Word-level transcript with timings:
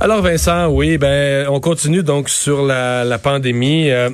Alors 0.00 0.22
Vincent, 0.22 0.68
oui, 0.68 0.98
ben 0.98 1.46
on 1.48 1.60
continue 1.60 2.02
donc 2.02 2.28
sur 2.28 2.62
la, 2.64 3.04
la 3.04 3.18
pandémie. 3.18 3.90
Euh, 3.90 4.10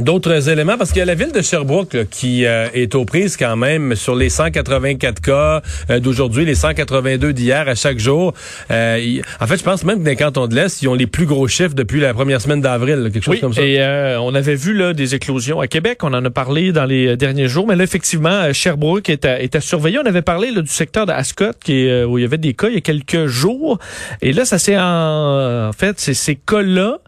D'autres 0.00 0.48
éléments, 0.48 0.78
parce 0.78 0.90
qu'il 0.90 1.00
y 1.00 1.02
a 1.02 1.04
la 1.04 1.14
ville 1.14 1.32
de 1.32 1.42
Sherbrooke 1.42 1.92
là, 1.92 2.04
qui 2.06 2.46
euh, 2.46 2.68
est 2.72 2.94
aux 2.94 3.04
prises 3.04 3.36
quand 3.36 3.56
même 3.56 3.94
sur 3.94 4.14
les 4.14 4.30
184 4.30 5.20
cas 5.20 5.60
euh, 5.90 6.00
d'aujourd'hui, 6.00 6.46
les 6.46 6.54
182 6.54 7.34
d'hier 7.34 7.68
à 7.68 7.74
chaque 7.74 7.98
jour. 7.98 8.32
Euh, 8.70 9.20
en 9.38 9.46
fait, 9.46 9.58
je 9.58 9.62
pense 9.62 9.84
même 9.84 9.98
que 9.98 10.04
dans 10.04 10.10
les 10.10 10.16
cantons 10.16 10.46
de 10.46 10.54
l'Est, 10.54 10.80
ils 10.80 10.88
ont 10.88 10.94
les 10.94 11.06
plus 11.06 11.26
gros 11.26 11.46
chiffres 11.46 11.74
depuis 11.74 12.00
la 12.00 12.14
première 12.14 12.40
semaine 12.40 12.62
d'avril, 12.62 13.10
quelque 13.12 13.22
chose 13.22 13.38
comme 13.38 13.52
ça. 13.52 13.60
Et 13.60 13.84
on 14.18 14.34
avait 14.34 14.54
vu 14.54 14.72
là 14.72 14.94
des 14.94 15.14
éclosions 15.14 15.60
à 15.60 15.66
Québec, 15.66 15.98
on 16.04 16.14
en 16.14 16.24
a 16.24 16.30
parlé 16.30 16.72
dans 16.72 16.86
les 16.86 17.14
derniers 17.18 17.48
jours, 17.48 17.66
mais 17.66 17.76
là 17.76 17.84
effectivement, 17.84 18.50
Sherbrooke 18.50 19.10
est 19.10 19.26
à, 19.26 19.42
est 19.42 19.54
à 19.56 19.60
surveiller. 19.60 19.98
On 19.98 20.06
avait 20.06 20.22
parlé 20.22 20.52
là, 20.52 20.62
du 20.62 20.70
secteur 20.72 21.04
de 21.04 21.12
Ascot 21.12 21.52
qui 21.62 21.84
est, 21.84 22.04
où 22.04 22.16
il 22.16 22.22
y 22.22 22.24
avait 22.24 22.38
des 22.38 22.54
cas 22.54 22.68
il 22.68 22.74
y 22.74 22.78
a 22.78 22.80
quelques 22.80 23.26
jours, 23.26 23.78
et 24.22 24.32
là 24.32 24.46
ça 24.46 24.58
s'est 24.58 24.78
en, 24.78 25.68
en 25.68 25.72
fait 25.72 26.00
c'est 26.00 26.14
ces 26.14 26.36
cas-là 26.36 26.98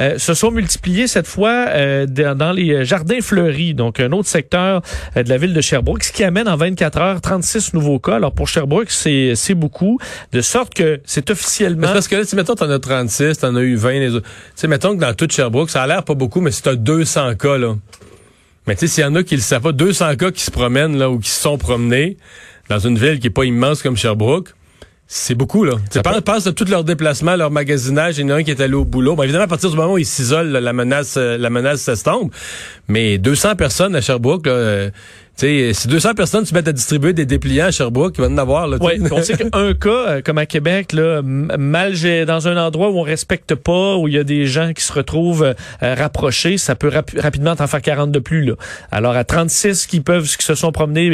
euh, 0.00 0.18
se 0.18 0.34
sont 0.34 0.50
multipliés 0.50 1.06
cette 1.06 1.26
fois 1.26 1.66
euh, 1.68 2.06
dans 2.06 2.52
les 2.52 2.84
jardins 2.84 3.20
fleuris, 3.20 3.74
donc 3.74 4.00
un 4.00 4.12
autre 4.12 4.28
secteur 4.28 4.82
euh, 5.16 5.22
de 5.22 5.28
la 5.28 5.36
ville 5.36 5.52
de 5.52 5.60
Sherbrooke, 5.60 6.04
ce 6.04 6.12
qui 6.12 6.24
amène 6.24 6.48
en 6.48 6.56
24 6.56 6.98
heures 6.98 7.20
36 7.20 7.74
nouveaux 7.74 7.98
cas. 7.98 8.16
Alors 8.16 8.32
pour 8.32 8.48
Sherbrooke, 8.48 8.90
c'est 8.90 9.34
c'est 9.34 9.54
beaucoup, 9.54 9.98
de 10.32 10.40
sorte 10.40 10.74
que 10.74 11.00
c'est 11.04 11.30
officiellement... 11.30 11.92
parce 11.92 12.08
que 12.08 12.16
là, 12.16 12.24
si 12.24 12.34
mettons, 12.36 12.54
t'en 12.54 12.70
as 12.70 12.78
36, 12.78 13.38
t'en 13.38 13.54
as 13.56 13.60
eu 13.60 13.76
20, 13.76 13.92
les 13.92 14.14
autres. 14.14 14.26
Tu 14.26 14.52
sais, 14.56 14.68
mettons 14.68 14.94
que 14.94 15.00
dans 15.00 15.14
toute 15.14 15.32
Sherbrooke, 15.32 15.70
ça 15.70 15.82
a 15.82 15.86
l'air 15.86 16.02
pas 16.04 16.14
beaucoup, 16.14 16.40
mais 16.40 16.50
si 16.50 16.62
t'as 16.62 16.74
200 16.74 17.34
cas, 17.36 17.58
là... 17.58 17.76
Mais 18.66 18.74
tu 18.74 18.80
sais, 18.80 18.94
s'il 18.94 19.04
y 19.04 19.06
en 19.06 19.14
a 19.14 19.22
qui 19.22 19.36
le 19.36 19.42
savent 19.42 19.62
pas, 19.62 19.72
200 19.72 20.16
cas 20.16 20.30
qui 20.30 20.42
se 20.42 20.50
promènent, 20.50 20.96
là, 20.96 21.10
ou 21.10 21.18
qui 21.18 21.30
se 21.30 21.40
sont 21.40 21.58
promenés 21.58 22.16
dans 22.68 22.78
une 22.78 22.98
ville 22.98 23.18
qui 23.18 23.26
est 23.26 23.30
pas 23.30 23.44
immense 23.44 23.82
comme 23.82 23.96
Sherbrooke, 23.96 24.54
c'est 25.12 25.34
beaucoup, 25.34 25.64
là. 25.64 25.72
Tu 25.90 26.00
penses, 26.02 26.20
pense 26.20 26.44
de 26.44 26.52
tous 26.52 26.70
leurs 26.70 26.84
déplacements, 26.84 27.34
leur 27.34 27.50
magasinage. 27.50 28.18
Il 28.18 28.20
y 28.20 28.24
en 28.26 28.36
a 28.36 28.38
un 28.38 28.42
qui 28.44 28.52
est 28.52 28.60
allé 28.60 28.74
au 28.74 28.84
boulot. 28.84 29.16
Bon, 29.16 29.24
évidemment, 29.24 29.42
à 29.42 29.48
partir 29.48 29.68
du 29.68 29.74
moment 29.74 29.94
où 29.94 29.98
ils 29.98 30.06
s'isolent, 30.06 30.52
la 30.52 30.72
menace, 30.72 31.16
euh, 31.16 31.36
la 31.36 31.50
menace 31.50 31.80
s'estompe. 31.80 32.32
Mais 32.86 33.18
200 33.18 33.56
personnes 33.56 33.96
à 33.96 34.00
Sherbrooke, 34.00 34.46
là, 34.46 34.52
euh, 34.52 34.90
sais, 35.36 35.72
si 35.72 35.88
200 35.88 36.14
personnes 36.14 36.44
se 36.44 36.54
mettent 36.54 36.68
à 36.68 36.72
distribuer 36.72 37.12
des 37.12 37.26
dépliants 37.26 37.66
à 37.66 37.70
Sherbrooke, 37.70 38.14
ils 38.18 38.24
vont 38.24 38.32
en 38.32 38.38
avoir. 38.38 38.68
Là, 38.68 38.78
oui, 38.80 39.00
on 39.10 39.22
sait 39.22 39.36
qu'un 39.50 39.74
cas, 39.74 39.88
euh, 39.90 40.22
comme 40.22 40.38
à 40.38 40.46
Québec, 40.46 40.92
là, 40.92 41.22
mal 41.22 41.94
dans 42.26 42.48
un 42.48 42.56
endroit 42.56 42.90
où 42.90 42.98
on 42.98 43.02
respecte 43.02 43.54
pas, 43.54 43.96
où 43.96 44.08
il 44.08 44.14
y 44.14 44.18
a 44.18 44.24
des 44.24 44.46
gens 44.46 44.72
qui 44.72 44.82
se 44.82 44.92
retrouvent 44.92 45.42
euh, 45.42 45.94
rapprochés, 45.94 46.58
ça 46.58 46.74
peut 46.74 46.90
rapidement 47.16 47.54
en 47.58 47.66
faire 47.66 47.82
40 47.82 48.12
de 48.12 48.18
plus. 48.18 48.44
Là. 48.44 48.54
Alors 48.90 49.16
à 49.16 49.24
36 49.24 49.86
qui 49.86 50.00
peuvent, 50.00 50.24
qui 50.24 50.44
se 50.44 50.54
sont 50.54 50.72
promenés 50.72 51.06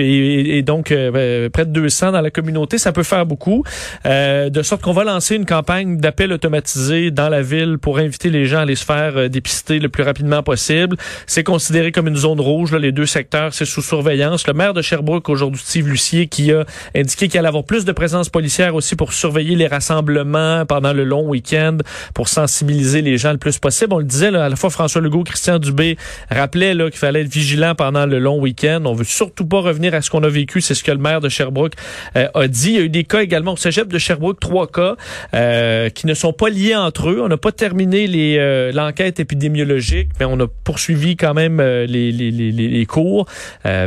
et, 0.57 0.63
donc 0.63 0.91
euh, 0.91 1.11
ben, 1.11 1.51
près 1.51 1.65
de 1.65 1.71
200 1.71 2.13
dans 2.13 2.21
la 2.21 2.31
communauté, 2.31 2.79
ça 2.79 2.93
peut 2.93 3.03
faire 3.03 3.27
beaucoup. 3.27 3.65
de 4.05 4.63
sorte 4.63 4.83
qu'on 4.83 4.93
va 4.93 5.05
lancer 5.05 5.37
une 5.37 5.47
campagne 5.47 5.99
d'appel 5.99 6.33
automatisé 6.33 7.11
dans 7.11 7.29
la 7.29 7.43
ville 7.43 7.79
pour 7.81 7.99
inviter 7.99 8.31
les 8.31 8.47
gens 8.47 8.59
à 8.59 8.63
aller 8.63 8.77
se 8.77 8.85
faire 8.85 9.31
dépister 9.31 9.79
le 9.79 9.89
plus 9.89 10.03
rapidement 10.03 10.43
possible. 10.43 10.97
C'est 11.27 11.45
considéré 11.45 11.93
comme 11.93 12.09
une 12.09 12.17
zone 12.17 12.41
rouge. 12.41 12.73
Là, 12.73 12.79
les 12.79 12.93
deux 12.93 13.07
secteurs, 13.07 13.55
c'est 13.55 13.65
sous 13.65 13.83
surveillance 13.83 14.16
le 14.17 14.53
maire 14.53 14.75
de 14.75 14.83
Sherbrooke 14.83 15.29
aujourd'hui, 15.29 15.61
Steve 15.65 15.89
Lucier, 15.89 16.27
qui 16.27 16.53
a 16.53 16.65
indiqué 16.95 17.29
qu'il 17.29 17.39
allait 17.39 17.49
avoir 17.49 17.65
plus 17.65 17.85
de 17.85 17.93
présence 17.93 18.29
policière 18.29 18.75
aussi 18.75 18.97
pour 18.97 19.13
surveiller 19.13 19.57
les 19.57 19.67
rassemblements 19.67 20.65
pendant 20.67 20.93
le 20.93 21.05
long 21.05 21.27
week-end, 21.29 21.79
pour 22.15 22.29
sensibiliser 22.29 23.03
les 23.03 23.19
gens 23.19 23.33
le 23.33 23.39
plus 23.39 23.59
possible. 23.59 23.93
On 23.93 23.99
le 23.99 24.05
disait 24.05 24.31
là, 24.31 24.45
à 24.45 24.49
la 24.49 24.57
fois 24.57 24.71
François 24.71 25.01
Legault, 25.01 25.25
Christian 25.25 25.59
Dubé 25.59 25.97
rappelait 26.31 26.75
qu'il 26.75 26.99
fallait 26.99 27.23
être 27.23 27.33
vigilant 27.33 27.75
pendant 27.75 28.07
le 28.07 28.19
long 28.19 28.41
week-end. 28.41 28.83
On 28.85 28.93
veut 28.93 29.05
surtout 29.05 29.47
pas 29.47 29.61
revenir 29.61 29.95
à 29.95 30.03
ce 30.03 30.11
qu'on 30.11 30.23
a 30.23 30.29
vécu. 30.29 30.61
C'est 30.61 30.75
ce 30.75 30.85
que 30.85 30.93
le 30.93 30.99
maire 30.99 31.21
de 31.21 31.29
Sherbrooke 31.29 31.75
euh, 32.17 32.29
a 32.35 32.49
dit. 32.49 32.71
Il 32.71 32.77
y 32.77 32.79
a 32.79 32.83
eu 32.83 32.89
des 32.89 33.05
cas 33.05 33.21
également 33.21 33.53
au 33.53 33.57
cégep 33.57 33.89
de 33.89 33.99
Sherbrooke, 33.99 34.41
trois 34.41 34.67
cas 34.67 34.97
euh, 35.35 35.89
qui 35.91 36.07
ne 36.07 36.15
sont 36.15 36.33
pas 36.33 36.49
liés 36.49 36.75
entre 36.75 37.11
eux. 37.11 37.21
On 37.23 37.29
n'a 37.29 37.37
pas 37.37 37.53
terminé 37.53 38.07
euh, 38.39 38.73
l'enquête 38.73 39.21
épidémiologique, 39.21 40.11
mais 40.19 40.27
on 40.27 40.39
a 40.41 40.47
poursuivi 40.65 41.17
quand 41.17 41.35
même 41.35 41.61
les, 41.61 42.13
les, 42.13 42.31
les, 42.31 42.53
les 42.53 42.87
cours 42.87 43.27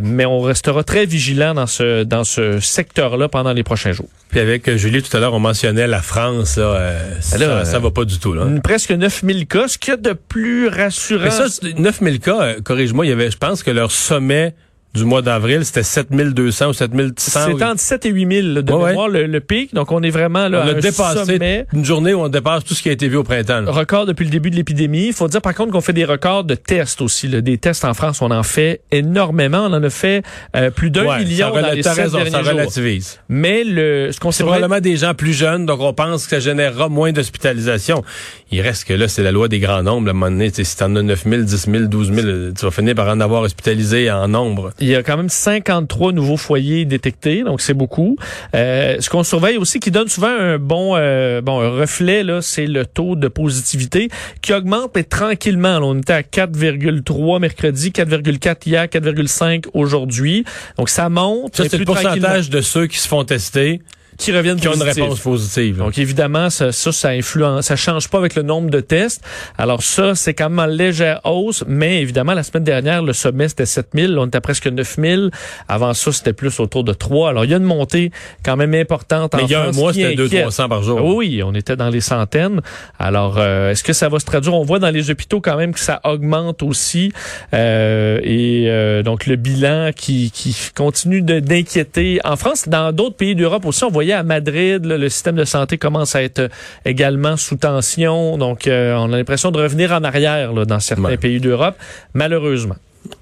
mais 0.09 0.25
on 0.25 0.41
restera 0.41 0.83
très 0.83 1.05
vigilant 1.05 1.53
dans 1.53 1.67
ce 1.67 2.03
dans 2.03 2.23
ce 2.23 2.59
secteur-là 2.59 3.29
pendant 3.29 3.53
les 3.53 3.63
prochains 3.63 3.91
jours. 3.91 4.09
Puis 4.29 4.39
avec 4.39 4.67
euh, 4.67 4.77
Julie 4.77 5.01
tout 5.01 5.15
à 5.15 5.19
l'heure, 5.19 5.33
on 5.33 5.39
mentionnait 5.39 5.87
la 5.87 6.01
France, 6.01 6.57
là, 6.57 6.63
euh, 6.63 7.13
ça, 7.19 7.65
ça, 7.65 7.79
va 7.79 7.91
pas 7.91 8.05
du 8.05 8.19
tout 8.19 8.33
là. 8.33 8.45
Presque 8.63 8.91
9000 8.91 9.47
cas, 9.47 9.67
ce 9.67 9.77
qu'il 9.77 9.91
y 9.91 9.93
a 9.93 9.97
de 9.97 10.13
plus 10.13 10.67
rassurant. 10.67 11.23
Mais 11.23 11.31
ça 11.31 11.45
9000 11.77 12.19
cas, 12.19 12.41
euh, 12.41 12.61
corrige-moi, 12.61 13.05
il 13.05 13.09
y 13.09 13.11
avait 13.11 13.31
je 13.31 13.37
pense 13.37 13.63
que 13.63 13.71
leur 13.71 13.91
sommet 13.91 14.53
du 14.95 15.05
mois 15.05 15.21
d'avril, 15.21 15.63
c'était 15.65 15.83
7200 15.83 16.69
ou 16.69 16.73
7600. 16.73 17.39
C'est 17.57 17.63
entre 17.63 17.79
7 17.79 18.05
et 18.07 18.09
8000 18.09 18.53
de 18.55 18.61
mémoire, 18.61 19.07
le, 19.07 19.39
pic. 19.39 19.73
Donc, 19.73 19.91
on 19.91 20.01
est 20.01 20.09
vraiment 20.09 20.47
là, 20.47 20.63
on 20.65 20.69
a 20.69 20.73
dépassé 20.73 21.65
une 21.73 21.85
journée 21.85 22.13
où 22.13 22.21
on 22.21 22.29
dépasse 22.29 22.63
tout 22.63 22.73
ce 22.73 22.81
qui 22.81 22.89
a 22.89 22.91
été 22.91 23.07
vu 23.07 23.17
au 23.17 23.23
printemps. 23.23 23.63
Record 23.67 24.07
depuis 24.07 24.25
le 24.25 24.31
début 24.31 24.49
de 24.49 24.55
l'épidémie. 24.55 25.07
Il 25.07 25.13
faut 25.13 25.27
dire, 25.27 25.41
par 25.41 25.53
contre, 25.53 25.71
qu'on 25.71 25.81
fait 25.81 25.93
des 25.93 26.05
records 26.05 26.43
de 26.43 26.55
tests 26.55 27.01
aussi. 27.01 27.29
Des 27.29 27.57
tests 27.57 27.85
en 27.85 27.93
France, 27.93 28.21
on 28.21 28.31
en 28.31 28.43
fait 28.43 28.81
énormément. 28.91 29.67
On 29.69 29.73
en 29.73 29.83
a 29.83 29.89
fait 29.89 30.23
euh, 30.55 30.71
plus 30.71 30.89
d'un 30.89 31.19
million 31.19 31.51
dans 31.51 31.71
les 31.71 31.81
raison, 31.81 32.19
ça 32.29 32.41
relativise. 32.41 33.19
Mais 33.29 33.63
le, 33.63 34.11
ce 34.11 34.19
qu'on 34.19 34.31
C'est 34.31 34.43
probablement 34.43 34.79
des 34.79 34.97
gens 34.97 35.13
plus 35.13 35.33
jeunes, 35.33 35.65
donc 35.65 35.81
on 35.81 35.93
pense 35.93 36.23
que 36.23 36.31
ça 36.31 36.39
générera 36.39 36.89
moins 36.89 37.11
d'hospitalisation. 37.11 38.03
Il 38.51 38.61
reste 38.61 38.85
que 38.85 38.93
là, 38.93 39.07
c'est 39.07 39.23
la 39.23 39.31
loi 39.31 39.47
des 39.47 39.59
grands 39.59 39.83
nombres. 39.83 40.07
À 40.07 40.11
un 40.11 40.13
moment 40.13 40.31
donné, 40.31 40.51
si 40.51 40.77
t'en 40.77 40.95
as 40.95 41.03
9 41.03 41.23
000, 41.23 41.41
10 41.43 41.69
000, 41.71 41.83
12 41.85 42.13
000, 42.13 42.27
tu 42.57 42.65
vas 42.65 42.71
finir 42.71 42.95
par 42.95 43.07
en 43.09 43.19
avoir 43.19 43.43
hospitalisé 43.43 44.09
en 44.09 44.27
nombre. 44.27 44.71
Il 44.81 44.87
y 44.87 44.95
a 44.95 45.03
quand 45.03 45.17
même 45.17 45.29
53 45.29 46.13
nouveaux 46.13 46.37
foyers 46.37 46.85
détectés, 46.85 47.43
donc 47.43 47.61
c'est 47.61 47.73
beaucoup. 47.73 48.17
Euh, 48.55 48.97
ce 48.99 49.09
qu'on 49.09 49.23
surveille 49.23 49.57
aussi, 49.57 49.79
qui 49.79 49.91
donne 49.91 50.07
souvent 50.07 50.27
un 50.29 50.57
bon, 50.57 50.95
euh, 50.95 51.41
bon 51.41 51.59
un 51.59 51.69
reflet, 51.69 52.23
là, 52.23 52.41
c'est 52.41 52.65
le 52.65 52.85
taux 52.85 53.15
de 53.15 53.27
positivité 53.27 54.09
qui 54.41 54.53
augmente 54.53 54.91
mais 54.95 55.03
tranquillement. 55.03 55.79
on 55.81 55.97
était 55.97 56.13
à 56.13 56.21
4,3 56.21 57.39
mercredi, 57.39 57.91
4,4 57.91 58.67
hier, 58.67 58.85
4,5 58.85 59.65
aujourd'hui. 59.73 60.45
Donc 60.77 60.89
ça 60.89 61.09
monte. 61.09 61.55
Ça, 61.55 61.63
c'est 61.69 61.77
le 61.77 61.85
pourcentage 61.85 62.49
de 62.49 62.61
ceux 62.61 62.87
qui 62.87 62.99
se 62.99 63.07
font 63.07 63.23
tester 63.23 63.81
qui 64.19 64.31
reviennent 64.31 64.59
qui 64.59 64.67
ont 64.67 64.73
une 64.73 64.83
réponse 64.83 65.19
positive. 65.19 65.77
Donc 65.77 65.97
évidemment, 65.97 66.49
ça, 66.49 66.71
ça, 66.71 66.91
ça 66.91 67.09
influence, 67.09 67.65
ça 67.65 67.75
change 67.75 68.09
pas 68.09 68.19
avec 68.19 68.35
le 68.35 68.43
nombre 68.43 68.69
de 68.69 68.81
tests. 68.81 69.23
Alors 69.57 69.81
ça, 69.81 70.13
c'est 70.13 70.33
quand 70.33 70.49
même 70.49 70.59
en 70.59 70.65
légère 70.65 71.21
hausse, 71.23 71.63
mais 71.67 72.01
évidemment, 72.01 72.33
la 72.33 72.43
semaine 72.43 72.63
dernière, 72.65 73.01
le 73.01 73.13
sommet, 73.13 73.47
c'était 73.47 73.65
7000, 73.65 74.19
on 74.19 74.27
était 74.27 74.37
à 74.37 74.41
presque 74.41 74.67
9000. 74.67 75.31
Avant 75.67 75.93
ça, 75.93 76.11
c'était 76.11 76.33
plus 76.33 76.59
autour 76.59 76.83
de 76.83 76.93
3. 76.93 77.29
Alors 77.29 77.45
il 77.45 77.51
y 77.51 77.53
a 77.53 77.57
une 77.57 77.63
montée 77.63 78.11
quand 78.43 78.57
même 78.57 78.75
importante 78.75 79.33
mais 79.35 79.43
il 79.43 79.51
y 79.51 79.55
a 79.55 79.63
un 79.63 79.71
mois, 79.71 79.93
c'était 79.93 80.15
200-300 80.15 80.67
par 80.67 80.83
jour. 80.83 81.03
Oui, 81.03 81.41
on 81.43 81.53
était 81.53 81.75
dans 81.75 81.89
les 81.89 82.01
centaines. 82.01 82.61
Alors, 82.97 83.35
euh, 83.37 83.71
est-ce 83.71 83.83
que 83.83 83.93
ça 83.93 84.09
va 84.09 84.19
se 84.19 84.25
traduire? 84.25 84.53
On 84.53 84.63
voit 84.63 84.79
dans 84.79 84.89
les 84.89 85.09
hôpitaux 85.09 85.39
quand 85.41 85.55
même 85.55 85.73
que 85.73 85.79
ça 85.79 86.01
augmente 86.03 86.61
aussi. 86.63 87.11
Euh, 87.53 88.19
et 88.23 88.65
euh, 88.67 89.03
donc 89.03 89.25
le 89.25 89.35
bilan 89.35 89.91
qui, 89.95 90.31
qui 90.31 90.55
continue 90.75 91.21
d'inquiéter. 91.21 92.19
En 92.23 92.35
France, 92.35 92.67
dans 92.67 92.91
d'autres 92.91 93.15
pays 93.15 93.35
d'Europe 93.35 93.65
aussi, 93.65 93.83
on 93.83 93.89
voyait 93.89 94.08
à 94.11 94.23
Madrid, 94.23 94.85
le 94.85 95.09
système 95.09 95.35
de 95.35 95.45
santé 95.45 95.77
commence 95.77 96.15
à 96.15 96.23
être 96.23 96.49
également 96.85 97.37
sous 97.37 97.55
tension. 97.55 98.37
Donc, 98.37 98.67
euh, 98.67 98.95
on 98.95 99.11
a 99.13 99.17
l'impression 99.17 99.51
de 99.51 99.59
revenir 99.59 99.91
en 99.91 100.03
arrière 100.03 100.53
dans 100.53 100.79
certains 100.79 101.17
pays 101.17 101.39
d'Europe, 101.39 101.75
malheureusement. 102.13 102.75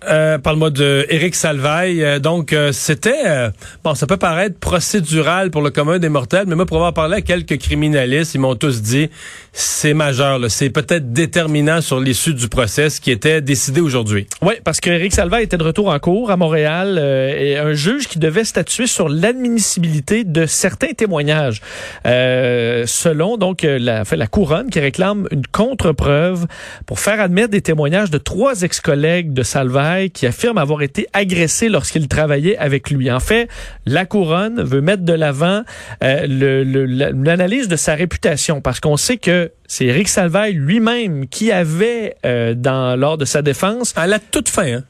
Euh, 0.09 0.37
Parle-moi 0.37 0.69
de 0.69 1.05
Éric 1.09 1.35
Salvaille. 1.35 2.03
Euh, 2.03 2.19
donc, 2.19 2.53
euh, 2.53 2.71
c'était... 2.71 3.25
Euh, 3.25 3.49
bon, 3.83 3.95
ça 3.95 4.07
peut 4.07 4.17
paraître 4.17 4.57
procédural 4.57 5.51
pour 5.51 5.61
le 5.61 5.69
commun 5.69 5.99
des 5.99 6.09
mortels, 6.09 6.45
mais 6.47 6.55
moi, 6.55 6.65
pour 6.65 6.77
avoir 6.77 6.93
parlé 6.93 7.17
à 7.17 7.21
quelques 7.21 7.57
criminalistes, 7.57 8.35
ils 8.35 8.39
m'ont 8.39 8.55
tous 8.55 8.81
dit 8.81 9.09
c'est 9.53 9.93
majeur. 9.93 10.39
C'est 10.49 10.69
peut-être 10.69 11.13
déterminant 11.13 11.81
sur 11.81 11.99
l'issue 11.99 12.33
du 12.33 12.47
procès 12.47 12.87
qui 13.01 13.11
était 13.11 13.41
décidé 13.41 13.81
aujourd'hui. 13.81 14.27
Oui, 14.41 14.53
parce 14.63 14.79
qu'Éric 14.79 15.13
Salvaille 15.13 15.43
était 15.43 15.57
de 15.57 15.63
retour 15.63 15.89
en 15.89 15.99
cours 15.99 16.31
à 16.31 16.37
Montréal 16.37 16.99
et 16.99 17.57
un 17.57 17.73
juge 17.73 18.07
qui 18.07 18.19
devait 18.19 18.43
statuer 18.43 18.87
sur 18.87 19.09
l'admissibilité 19.09 20.23
de 20.23 20.45
certains 20.45 20.93
témoignages. 20.93 21.61
selon, 22.05 23.37
donc, 23.37 23.63
la, 23.63 24.03
la 24.09 24.27
couronne 24.27 24.69
qui 24.69 24.79
réclame 24.79 25.27
une 25.31 25.47
contre-preuve 25.47 26.45
pour 26.85 26.99
faire 26.99 27.19
admettre 27.19 27.49
des 27.49 27.61
témoignages 27.61 28.11
de 28.11 28.19
trois 28.19 28.61
ex-collègues 28.61 29.33
de 29.33 29.43
Salvaille 29.43 29.66
qui 30.13 30.25
affirme 30.25 30.57
avoir 30.57 30.81
été 30.81 31.07
agressé 31.13 31.69
lorsqu'il 31.69 32.07
travaillait 32.07 32.57
avec 32.57 32.89
lui. 32.89 33.11
En 33.11 33.19
fait, 33.19 33.47
la 33.85 34.05
couronne 34.05 34.61
veut 34.61 34.81
mettre 34.81 35.03
de 35.03 35.13
l'avant 35.13 35.63
euh, 36.03 36.25
l'analyse 37.13 37.67
de 37.67 37.75
sa 37.75 37.95
réputation 37.95 38.61
parce 38.61 38.79
qu'on 38.79 38.97
sait 38.97 39.17
que 39.17 39.51
c'est 39.67 39.85
Eric 39.85 40.07
Salvaille 40.07 40.53
lui-même 40.53 41.27
qui 41.27 41.51
avait, 41.51 42.15
euh, 42.25 42.53
dans, 42.53 42.97
lors 42.99 43.17
de 43.17 43.25
sa 43.25 43.41
défense... 43.41 43.93
À 43.95 44.07
la 44.07 44.19
toute 44.19 44.49
fin, 44.49 44.77
hein. 44.77 44.83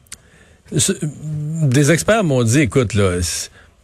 des 0.72 1.92
experts 1.92 2.24
m'ont 2.24 2.44
dit, 2.44 2.62
écoute, 2.62 2.94
là 2.94 3.20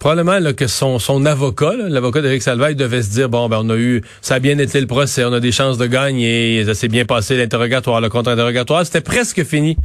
probablement 0.03 0.53
que 0.53 0.67
son, 0.67 0.99
son 0.99 1.25
avocat, 1.25 1.71
l'avocat 1.87 2.21
d'Éric 2.21 2.41
Salvaille, 2.43 2.75
devait 2.75 3.01
se 3.01 3.11
dire 3.11 3.29
bon 3.29 3.47
ben 3.47 3.61
on 3.63 3.69
a 3.69 3.77
eu 3.77 4.01
ça 4.21 4.35
a 4.35 4.39
bien 4.39 4.57
été 4.57 4.81
le 4.81 4.85
procès, 4.85 5.23
on 5.23 5.31
a 5.31 5.39
des 5.39 5.53
chances 5.53 5.77
de 5.77 5.85
gagner, 5.85 6.61
ça 6.65 6.73
s'est 6.73 6.89
bien 6.89 7.05
passé 7.05 7.37
l'interrogatoire, 7.37 8.01
le 8.01 8.09
contre-interrogatoire, 8.09 8.85
c'était 8.85 8.99
presque 8.99 9.45
fini 9.45 9.77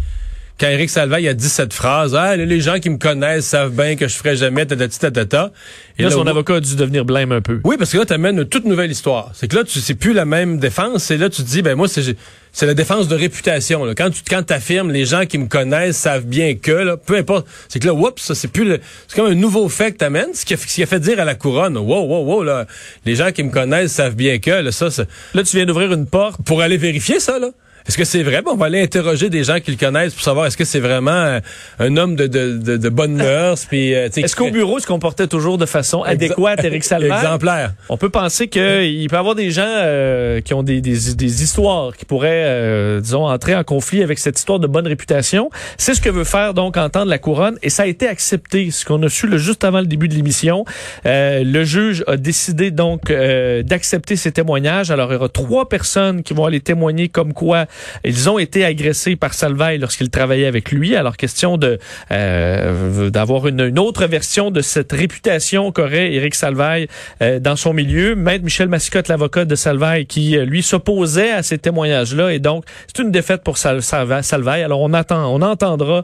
quand 0.59 0.69
Éric 0.69 0.91
Salvaille 0.91 1.29
a 1.29 1.35
dit 1.35 1.49
cette 1.49 1.73
phrase, 1.73 2.15
ah, 2.15 2.37
les 2.37 2.61
gens 2.61 2.81
qui 2.81 2.91
me 2.91 2.99
connaissent 2.99 3.47
savent 3.47 3.73
bien 3.73 3.97
que 3.97 4.09
je 4.09 4.17
ferai 4.17 4.37
jamais 4.37 4.67
tatati 4.67 4.99
tatata. 4.99 5.53
Et 5.99 6.03
là, 6.03 6.11
son 6.11 6.27
avocat 6.27 6.57
a 6.57 6.61
dû 6.61 6.77
devenir 6.77 7.05
blême 7.05 7.33
un 7.33 7.41
peu. 7.41 7.61
Oui, 7.65 7.77
parce 7.77 7.93
que 7.93 7.99
là, 7.99 8.05
tu 8.05 8.13
amènes 8.13 8.39
une 8.39 8.49
toute 8.49 8.65
nouvelle 8.65 8.91
histoire. 8.91 9.31
C'est 9.35 9.49
que 9.49 9.57
là, 9.57 9.65
tu 9.65 9.81
c'est 9.81 9.95
plus 9.95 10.13
la 10.13 10.25
même 10.25 10.59
défense. 10.59 11.11
Et 11.11 11.17
là, 11.17 11.29
tu 11.29 11.43
te 11.43 11.49
dis, 11.49 11.63
ben 11.63 11.77
moi, 11.77 11.89
c'est 11.89 12.17
c'est 12.53 12.67
la 12.67 12.75
défense 12.75 13.07
de 13.09 13.15
réputation. 13.15 13.85
Là. 13.85 13.95
Quand 13.95 14.11
tu 14.11 14.23
quand 14.29 14.51
affirmes 14.51 14.91
les 14.91 15.05
gens 15.05 15.27
qui 15.27 15.39
me 15.39 15.47
connaissent 15.47 15.97
savent 15.97 16.27
bien 16.27 16.57
que, 16.57 16.73
là, 16.73 16.97
peu 16.97 17.17
importe, 17.17 17.47
c'est 17.69 17.79
que 17.79 17.87
là, 17.87 17.95
oups, 17.95 18.21
ça 18.21 18.35
c'est 18.35 18.49
plus 18.49 18.65
le, 18.65 18.81
c'est 19.07 19.17
comme 19.17 19.31
un 19.31 19.35
nouveau 19.35 19.69
fait 19.69 19.93
que 19.93 19.99
t'amènes, 19.99 20.35
ce 20.35 20.45
qui, 20.45 20.55
a, 20.55 20.57
ce 20.57 20.67
qui 20.67 20.83
a 20.83 20.87
fait 20.87 20.99
dire 20.99 21.21
à 21.21 21.25
la 21.25 21.35
couronne, 21.37 21.77
wow, 21.77 22.05
wow, 22.05 22.25
wow, 22.25 22.43
là, 22.43 22.67
les 23.05 23.15
gens 23.15 23.31
qui 23.31 23.45
me 23.45 23.51
connaissent 23.51 23.93
savent 23.93 24.17
bien 24.17 24.39
que, 24.39 24.51
là, 24.51 24.73
ça, 24.73 24.89
là, 25.35 25.43
tu 25.45 25.57
viens 25.57 25.67
d'ouvrir 25.67 25.93
une 25.93 26.07
porte 26.07 26.41
pour 26.45 26.61
aller 26.61 26.79
vérifier 26.79 27.21
ça, 27.21 27.39
là. 27.39 27.51
Est-ce 27.89 27.97
que 27.97 28.05
c'est 28.05 28.23
vrai? 28.23 28.43
on 28.47 28.55
va 28.55 28.67
aller 28.67 28.83
interroger 28.83 29.31
des 29.31 29.45
gens 29.45 29.61
qui 29.61 29.71
le 29.71 29.79
connaissent 29.79 30.13
pour 30.13 30.23
savoir 30.23 30.45
est-ce 30.45 30.59
que 30.59 30.67
c'est 30.67 30.79
vraiment 30.79 31.11
euh, 31.11 31.41
un 31.79 31.97
homme 31.97 32.17
de, 32.17 32.27
de, 32.27 32.59
de, 32.59 32.77
de 32.77 32.89
bonnes 32.91 33.15
mœurs. 33.17 33.65
Puis, 33.65 33.95
euh, 33.95 34.11
est-ce 34.15 34.37
qu'au 34.37 34.51
bureau, 34.51 34.79
il 34.79 34.83
se 34.83 34.87
comportait 34.87 35.27
toujours 35.27 35.57
de 35.57 35.65
façon 35.65 36.03
adéquate, 36.03 36.63
Éric 36.63 36.85
Salvaire? 36.85 37.17
Exemplaire. 37.17 37.73
On 37.89 37.97
peut 37.97 38.11
penser 38.11 38.49
qu'il 38.49 39.09
peut 39.09 39.17
y 39.17 39.17
avoir 39.17 39.35
des 39.35 39.51
gens 39.51 39.65
euh, 39.67 40.43
qui 40.43 40.53
ont 40.53 40.63
des, 40.63 40.83
des, 40.83 41.15
des, 41.15 41.43
histoires 41.43 41.97
qui 41.97 42.05
pourraient, 42.05 43.01
disons, 43.01 43.27
entrer 43.27 43.55
en 43.55 43.65
conflit 43.65 44.03
avec 44.03 44.19
cette 44.19 44.39
histoire 44.39 44.59
de 44.59 44.67
bonne 44.67 44.87
réputation. 44.87 45.49
C'est 45.79 45.95
ce 45.95 46.03
que 46.03 46.11
veut 46.11 46.25
faire 46.25 46.53
donc 46.53 46.77
entendre 46.77 47.09
la 47.09 47.19
couronne 47.19 47.59
et 47.63 47.71
ça 47.71 47.85
a 47.85 47.87
été 47.87 48.07
accepté. 48.07 48.71
Ce 48.71 48.85
qu'on 48.85 49.03
a 49.03 49.09
su 49.09 49.27
le, 49.27 49.39
juste 49.39 49.65
avant 49.65 49.81
le 49.81 49.87
début 49.87 50.09
de 50.09 50.15
l'émission. 50.15 50.67
le 51.07 51.65
juge 51.65 52.05
a 52.07 52.19
décidé 52.19 52.71
donc 52.71 53.11
d'accepter 53.11 54.17
ces 54.17 54.33
témoignages. 54.33 54.91
Alors, 54.91 55.11
il 55.11 55.15
y 55.15 55.17
aura 55.17 55.31
trois 55.31 55.71
personnes 55.71 56.23
qui 56.23 56.35
vont 56.35 56.45
aller 56.45 56.61
témoigner 56.61 57.09
comme 57.09 57.33
quoi 57.33 57.67
ils 58.05 58.29
ont 58.31 58.39
été 58.39 58.65
agressés 58.65 59.17
par 59.17 59.35
Salvaille 59.35 59.79
lorsqu'il 59.79 60.11
travaillait 60.11 60.47
avec 60.47 60.73
lui. 60.73 60.97
Alors, 60.97 61.17
question 61.17 61.57
de 61.57 61.79
euh, 62.11 63.11
d'avoir 63.11 63.47
une, 63.47 63.79
autre 63.79 64.07
version 64.07 64.51
de 64.51 64.61
cette 64.61 64.93
réputation 64.93 65.73
qu'aurait 65.73 66.13
Éric 66.13 66.35
Salvaille 66.35 66.89
euh, 67.23 67.39
dans 67.39 67.57
son 67.57 67.73
milieu. 67.73 68.15
Maître 68.15 68.45
Michel 68.45 68.69
Massicotte, 68.69 69.09
l'avocat 69.09 69.45
de 69.45 69.55
Salvaille, 69.55 70.07
qui 70.07 70.37
euh, 70.37 70.45
lui 70.45 70.63
s'opposait 70.63 71.33
à 71.33 71.43
ces 71.43 71.59
témoignages-là. 71.59 72.33
Et 72.33 72.39
donc, 72.39 72.65
c'est 72.87 73.03
une 73.03 73.11
défaite 73.11 73.43
pour 73.43 73.59
Sal 73.59 73.83
Salvaille. 73.83 74.63
Alors, 74.63 74.81
on 74.81 74.93
attend, 74.93 75.33
on 75.35 75.43
entendra 75.43 76.03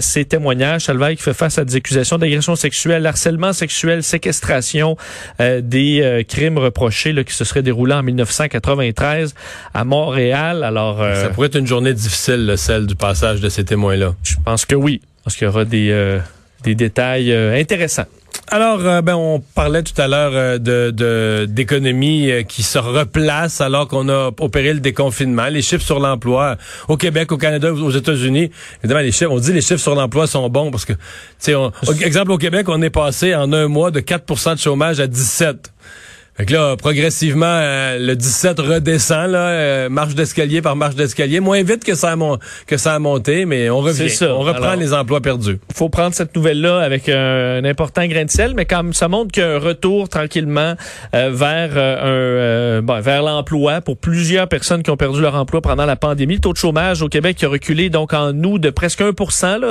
ces 0.00 0.24
témoignages. 0.24 0.82
Salvaille 0.82 1.16
qui 1.16 1.22
fait 1.22 1.34
face 1.34 1.58
à 1.58 1.64
des 1.64 1.76
accusations 1.76 2.18
d'agression 2.18 2.56
sexuelle, 2.56 3.06
harcèlement 3.06 3.52
sexuel, 3.52 4.02
séquestration, 4.02 4.96
des 5.38 6.24
crimes 6.28 6.58
reprochés 6.58 7.12
là, 7.12 7.24
qui 7.24 7.34
se 7.34 7.44
seraient 7.44 7.62
déroulés 7.62 7.94
en 7.94 8.02
1993 8.02 9.34
à 9.74 9.84
Montréal. 9.84 10.64
Alors, 10.64 11.01
ça 11.14 11.28
pourrait 11.30 11.48
être 11.48 11.58
une 11.58 11.66
journée 11.66 11.94
difficile, 11.94 12.54
celle 12.56 12.86
du 12.86 12.94
passage 12.94 13.40
de 13.40 13.48
ces 13.48 13.64
témoins-là. 13.64 14.14
Je 14.22 14.34
pense 14.44 14.64
que 14.64 14.74
oui, 14.74 15.00
parce 15.24 15.36
qu'il 15.36 15.46
y 15.46 15.48
aura 15.48 15.64
des, 15.64 15.90
euh, 15.90 16.18
des 16.64 16.74
détails 16.74 17.32
euh, 17.32 17.58
intéressants. 17.58 18.06
Alors, 18.48 18.80
euh, 18.80 19.02
ben, 19.02 19.14
on 19.14 19.40
parlait 19.40 19.82
tout 19.82 19.98
à 20.00 20.08
l'heure 20.08 20.58
de 20.58 21.46
d'économie 21.46 22.30
qui 22.48 22.62
se 22.62 22.78
replace 22.78 23.60
alors 23.60 23.88
qu'on 23.88 24.08
a 24.08 24.30
opéré 24.40 24.72
le 24.72 24.80
déconfinement. 24.80 25.46
Les 25.46 25.62
chiffres 25.62 25.84
sur 25.84 26.00
l'emploi 26.00 26.56
au 26.88 26.96
Québec, 26.96 27.30
au 27.32 27.36
Canada, 27.36 27.72
aux 27.72 27.90
États-Unis, 27.90 28.50
évidemment, 28.82 29.00
les 29.00 29.12
chiffres, 29.12 29.30
on 29.30 29.38
dit 29.38 29.52
les 29.52 29.60
chiffres 29.60 29.80
sur 29.80 29.94
l'emploi 29.94 30.26
sont 30.26 30.48
bons 30.48 30.70
parce 30.70 30.84
que, 30.84 30.94
tu 30.94 30.98
sais, 31.38 31.54
exemple 32.04 32.32
au 32.32 32.38
Québec, 32.38 32.68
on 32.68 32.82
est 32.82 32.90
passé 32.90 33.34
en 33.34 33.52
un 33.52 33.68
mois 33.68 33.90
de 33.90 34.00
4% 34.00 34.54
de 34.54 34.60
chômage 34.60 35.00
à 35.00 35.06
17. 35.06 35.72
Fait 36.34 36.46
que 36.46 36.54
là, 36.54 36.76
progressivement, 36.78 37.44
euh, 37.44 37.98
le 37.98 38.16
17 38.16 38.58
redescend, 38.58 39.30
là, 39.30 39.48
euh, 39.48 39.88
marche 39.90 40.14
d'escalier 40.14 40.62
par 40.62 40.76
marche 40.76 40.94
d'escalier, 40.94 41.40
moins 41.40 41.62
vite 41.62 41.84
que 41.84 41.94
ça 41.94 42.12
a, 42.12 42.38
que 42.66 42.78
ça 42.78 42.94
a 42.94 42.98
monté, 42.98 43.44
mais 43.44 43.68
on 43.68 43.80
revient. 43.80 44.08
Ça. 44.08 44.34
On 44.34 44.40
reprend 44.40 44.72
les 44.72 44.94
emplois 44.94 45.20
perdus. 45.20 45.58
Il 45.68 45.76
faut 45.76 45.90
prendre 45.90 46.14
cette 46.14 46.34
nouvelle-là 46.34 46.80
avec 46.80 47.10
un, 47.10 47.62
important 47.64 48.06
grain 48.06 48.24
de 48.24 48.30
sel, 48.30 48.54
mais 48.56 48.64
comme 48.64 48.94
ça 48.94 49.08
montre 49.08 49.30
qu'un 49.30 49.58
retour 49.58 50.08
tranquillement 50.08 50.74
euh, 51.14 51.30
vers 51.32 51.76
un 51.76 52.80
bon, 52.80 53.00
vers 53.00 53.22
l'emploi 53.22 53.82
pour 53.82 53.98
plusieurs 53.98 54.48
personnes 54.48 54.82
qui 54.82 54.90
ont 54.90 54.96
perdu 54.96 55.20
leur 55.20 55.34
emploi 55.34 55.60
pendant 55.60 55.84
la 55.84 55.96
pandémie. 55.96 56.34
Le 56.34 56.40
taux 56.40 56.54
de 56.54 56.58
chômage 56.58 57.02
au 57.02 57.08
Québec 57.08 57.44
a 57.44 57.48
reculé 57.48 57.90
donc 57.90 58.14
en 58.14 58.32
août 58.42 58.58
de 58.58 58.70
presque 58.70 59.02
1% 59.02 59.12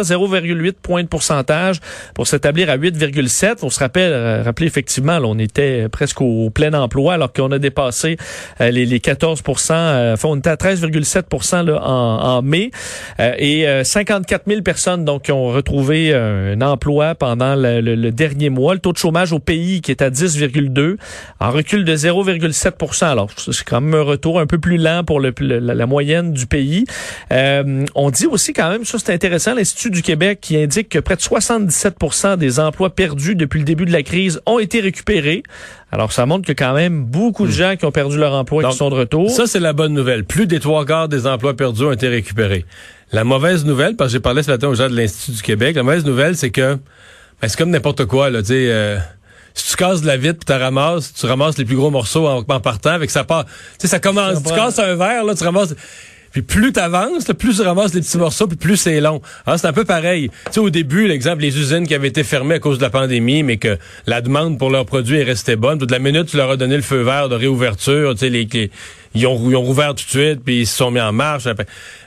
0,8 0.03 0.73
points 0.73 1.01
de 1.01 1.07
pourcentage 1.07 1.79
pour 2.13 2.27
s'établir 2.27 2.69
à 2.69 2.77
8,7. 2.77 3.57
On 3.63 3.71
se 3.71 3.79
rappelle, 3.79 4.43
rappeler 4.43 4.67
effectivement, 4.67 5.17
là, 5.17 5.25
on 5.25 5.39
était 5.39 5.89
presque 5.89 6.21
au 6.21 6.50
plein 6.51 6.74
emploi, 6.74 7.15
alors 7.15 7.33
qu'on 7.33 7.51
a 7.51 7.59
dépassé 7.59 8.18
euh, 8.59 8.71
les, 8.71 8.86
les, 8.86 9.00
14 9.00 9.44
euh, 9.71 10.13
enfin, 10.13 10.30
on 10.30 10.38
était 10.38 10.50
à 10.50 10.56
13,7 10.56 11.65
là, 11.65 11.81
en, 11.83 12.38
en, 12.38 12.42
mai. 12.42 12.71
Euh, 13.19 13.33
et 13.38 13.83
54 13.83 14.44
000 14.48 14.62
personnes 14.62 15.06
donc 15.06 15.24
qui 15.24 15.31
ont 15.31 15.48
retrouvé 15.48 16.13
un 16.13 16.62
emploi 16.62 17.15
pendant 17.15 17.56
le, 17.56 18.09
dernier 18.12 18.50
mois. 18.50 18.74
Le 18.74 18.80
taux 18.80 18.94
de 18.94 18.98
chômage 18.98 19.33
au 19.33 19.39
pays 19.39 19.81
qui 19.81 19.92
est 19.92 20.01
à 20.01 20.09
10,2, 20.09 20.98
en 21.39 21.51
recul 21.51 21.86
de 21.86 21.95
0,7% 21.95 23.06
Alors, 23.06 23.30
c'est 23.38 23.63
quand 23.63 23.81
même 23.81 24.00
un 24.00 24.03
retour 24.03 24.39
un 24.39 24.45
peu 24.45 24.57
plus 24.57 24.77
lent 24.77 25.03
pour 25.03 25.19
le, 25.19 25.33
la, 25.39 25.86
moyenne 25.86 26.31
du 26.33 26.45
pays. 26.45 26.86
on 27.31 28.09
dit 28.12 28.27
aussi 28.27 28.53
quand 28.53 28.69
même, 28.69 28.86
ça 28.86 28.98
c'est 29.00 29.13
intéressant, 29.13 29.53
l'Institut 29.56 29.92
du 29.92 30.01
Québec 30.01 30.39
qui 30.42 30.57
indique 30.57 30.89
que 30.89 31.00
près 31.00 31.15
de 31.15 31.21
77% 31.21 32.38
des 32.38 32.59
emplois 32.59 32.89
perdus 32.89 33.36
depuis 33.36 33.59
le 33.59 33.65
début 33.65 33.86
de 33.86 33.92
la 33.92 34.03
crise 34.03 34.42
ont 34.45 34.59
été 34.59 34.81
récupérés. 34.81 35.44
Alors, 35.91 36.11
ça 36.11 36.25
montre 36.25 36.47
que 36.47 36.53
quand 36.53 36.73
même 36.73 37.03
beaucoup 37.03 37.45
de 37.45 37.51
hmm. 37.51 37.55
gens 37.55 37.75
qui 37.75 37.85
ont 37.85 37.91
perdu 37.91 38.17
leur 38.17 38.33
emploi 38.33 38.63
et 38.63 38.67
qui 38.67 38.77
sont 38.77 38.89
de 38.89 38.95
retour. 38.95 39.29
Ça, 39.29 39.45
c'est 39.45 39.59
la 39.59 39.73
bonne 39.73 39.93
nouvelle. 39.93 40.23
Plus 40.23 40.47
des 40.47 40.59
trois 40.59 40.85
quarts 40.85 41.09
des 41.09 41.27
emplois 41.27 41.55
perdus 41.55 41.83
ont 41.83 41.91
été 41.91 42.07
récupérés. 42.07 42.65
La 43.11 43.25
mauvaise 43.25 43.65
nouvelle, 43.65 43.97
parce 43.97 44.09
que 44.09 44.13
j'ai 44.13 44.19
parlé 44.21 44.41
ce 44.41 44.51
matin 44.51 44.69
aux 44.69 44.75
gens 44.75 44.89
de 44.89 44.95
l'Institut 44.95 45.31
du 45.31 45.41
Québec, 45.41 45.75
la 45.75 45.83
mauvaise 45.83 46.05
nouvelle, 46.05 46.38
c'est 46.38 46.49
que 46.49 46.75
ben, 47.41 47.47
c'est 47.47 47.57
comme 47.57 47.71
n'importe 47.71 48.05
quoi, 48.05 48.29
là, 48.29 48.41
tu 48.41 48.49
sais... 48.49 48.67
Euh, 48.69 48.97
si 49.53 49.71
tu 49.71 49.75
casses 49.75 50.01
de 50.01 50.07
la 50.07 50.17
vitre 50.17 50.39
puis 50.45 50.45
tu 50.45 50.53
ramasses, 50.53 51.13
tu 51.13 51.25
ramasses 51.25 51.57
les 51.57 51.65
plus 51.65 51.75
gros 51.75 51.91
morceaux 51.91 52.27
en, 52.27 52.43
partant, 52.43 52.91
avec 52.91 53.09
ça 53.09 53.23
part. 53.23 53.45
Tu 53.45 53.51
sais, 53.79 53.88
ça 53.88 53.99
commence. 53.99 54.41
Tu 54.43 54.53
casses 54.53 54.79
un 54.79 54.95
verre, 54.95 55.25
là, 55.25 55.35
tu 55.35 55.43
ramasses. 55.43 55.75
Puis 56.31 56.41
plus 56.41 56.71
tu 56.73 56.79
avances, 56.79 57.25
plus 57.37 57.57
tu 57.57 57.61
ramasses 57.61 57.93
les 57.93 58.01
petits 58.01 58.17
morceaux, 58.17 58.47
puis 58.47 58.57
plus 58.57 58.77
c'est 58.77 59.01
long. 59.01 59.21
Alors, 59.45 59.59
c'est 59.59 59.67
un 59.67 59.73
peu 59.73 59.85
pareil. 59.85 60.29
Tu 60.45 60.53
sais, 60.53 60.59
au 60.59 60.69
début, 60.69 61.07
l'exemple, 61.07 61.41
les 61.41 61.57
usines 61.57 61.85
qui 61.85 61.93
avaient 61.93 62.07
été 62.07 62.23
fermées 62.23 62.55
à 62.55 62.59
cause 62.59 62.77
de 62.77 62.83
la 62.83 62.89
pandémie, 62.89 63.43
mais 63.43 63.57
que 63.57 63.77
la 64.07 64.21
demande 64.21 64.57
pour 64.57 64.69
leurs 64.69 64.85
produits 64.85 65.17
est 65.17 65.23
restée 65.23 65.55
bonne. 65.55 65.79
Toute 65.79 65.91
la 65.91 65.99
minute, 65.99 66.27
tu 66.27 66.37
leur 66.37 66.51
as 66.51 66.57
donné 66.57 66.75
le 66.75 66.81
feu 66.81 67.01
vert 67.01 67.29
de 67.29 67.35
réouverture. 67.35 68.13
Tu 68.13 68.19
sais, 68.19 68.29
les, 68.29 68.47
ils, 69.13 69.27
ont, 69.27 69.49
ils 69.49 69.55
ont 69.55 69.61
rouvert 69.61 69.89
tout 69.89 70.05
de 70.05 70.09
suite, 70.09 70.41
puis 70.43 70.61
ils 70.61 70.67
se 70.67 70.77
sont 70.77 70.91
mis 70.91 71.01
en 71.01 71.11
marche. 71.11 71.47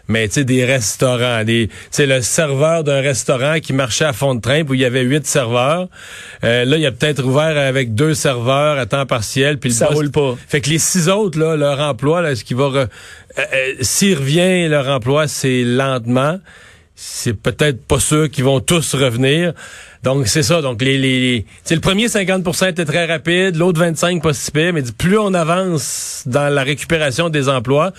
Mais 0.07 0.29
tu 0.29 0.35
sais, 0.35 0.45
des 0.45 0.65
restaurants, 0.65 1.45
des, 1.45 1.69
tu 1.69 1.75
sais, 1.91 2.07
le 2.07 2.21
serveur 2.21 2.85
d'un 2.85 3.01
restaurant 3.01 3.59
qui 3.61 3.73
marchait 3.73 4.05
à 4.05 4.13
fond 4.13 4.35
de 4.35 4.41
train, 4.41 4.63
où 4.69 4.75
il 4.75 4.81
y 4.81 4.85
avait 4.85 5.03
huit 5.03 5.27
serveurs. 5.27 5.89
Euh, 6.45 6.65
là, 6.67 6.77
il 6.77 6.85
a 6.85 6.93
peut-être 6.93 7.25
ouvert 7.25 7.57
avec 7.57 7.95
deux 7.95 8.13
serveurs 8.15 8.79
à 8.79 8.85
temps 8.85 9.07
partiel, 9.07 9.59
puis 9.59 9.73
ça 9.73 9.87
roule 9.87 10.11
pas. 10.11 10.37
Fait 10.47 10.61
que 10.61 10.69
les 10.69 10.79
six 10.79 11.09
autres, 11.09 11.39
là, 11.39 11.57
leur 11.57 11.81
emploi, 11.81 12.21
là, 12.21 12.37
ce 12.37 12.45
qui 12.45 12.53
va 12.53 12.65
euh, 12.65 12.87
euh, 13.39 13.73
s'il 13.81 14.17
revient, 14.17 14.69
leur 14.69 14.89
emploi, 14.89 15.27
c'est 15.27 15.63
lentement. 15.65 16.39
C'est 16.97 17.35
peut-être 17.35 17.85
pas 17.85 17.99
ceux 17.99 18.29
qui 18.29 18.43
vont 18.43 18.61
tous 18.61 18.95
revenir. 18.95 19.53
Donc, 20.05 20.29
c'est 20.29 20.45
ça. 20.45 20.63
Donc, 20.63 20.81
les, 20.81 20.97
les, 20.97 21.45
le 21.69 21.81
premier 21.81 22.07
50% 22.07 22.71
était 22.71 22.85
très 22.85 23.07
rapide, 23.07 23.57
l'autre 23.57 23.81
25 23.81 24.23
pas 24.23 24.33
si 24.33 24.51
mais 24.55 24.83
plus 24.97 25.19
on 25.19 25.35
avance 25.35 26.23
dans 26.27 26.53
la 26.53 26.63
récupération 26.63 27.31
des 27.31 27.49
emplois, 27.49 27.93